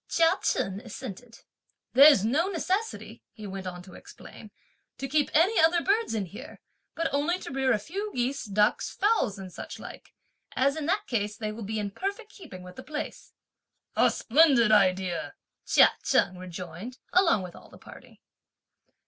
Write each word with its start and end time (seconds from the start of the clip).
Chia 0.09 0.33
Chen 0.41 0.79
assented. 0.79 1.41
"There's 1.93 2.25
no 2.25 2.47
necessity," 2.47 3.21
he 3.33 3.45
went 3.45 3.67
on 3.67 3.83
to 3.83 3.93
explain, 3.93 4.49
"to 4.97 5.07
keep 5.07 5.29
any 5.31 5.59
other 5.59 5.83
birds 5.83 6.15
in 6.15 6.25
here, 6.25 6.59
but 6.95 7.13
only 7.13 7.37
to 7.37 7.51
rear 7.51 7.71
a 7.71 7.77
few 7.77 8.11
geese, 8.15 8.45
ducks, 8.45 8.89
fowls 8.89 9.37
and 9.37 9.53
such 9.53 9.77
like; 9.77 10.15
as 10.55 10.75
in 10.75 10.87
that 10.87 11.05
case 11.05 11.37
they 11.37 11.51
will 11.51 11.61
be 11.61 11.77
in 11.77 11.91
perfect 11.91 12.31
keeping 12.31 12.63
with 12.63 12.77
the 12.77 12.83
place." 12.83 13.33
"A 13.95 14.09
splendid 14.09 14.71
idea!" 14.71 15.35
Chia 15.67 15.91
Cheng 16.01 16.35
rejoined, 16.35 16.97
along 17.13 17.43
with 17.43 17.55
all 17.55 17.69
the 17.69 17.77
party. 17.77 18.23